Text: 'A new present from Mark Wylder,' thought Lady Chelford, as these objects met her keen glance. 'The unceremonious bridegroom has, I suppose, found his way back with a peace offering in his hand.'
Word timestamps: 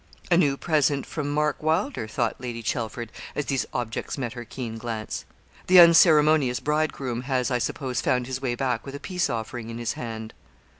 'A 0.31 0.37
new 0.37 0.57
present 0.57 1.05
from 1.05 1.31
Mark 1.31 1.61
Wylder,' 1.61 2.07
thought 2.07 2.41
Lady 2.41 2.63
Chelford, 2.63 3.11
as 3.35 3.45
these 3.45 3.67
objects 3.71 4.17
met 4.17 4.33
her 4.33 4.43
keen 4.43 4.79
glance. 4.79 5.25
'The 5.67 5.79
unceremonious 5.79 6.59
bridegroom 6.59 7.21
has, 7.25 7.51
I 7.51 7.59
suppose, 7.59 8.01
found 8.01 8.25
his 8.25 8.41
way 8.41 8.55
back 8.55 8.83
with 8.83 8.95
a 8.95 8.99
peace 8.99 9.29
offering 9.29 9.69
in 9.69 9.77
his 9.77 9.93
hand.' 9.93 10.33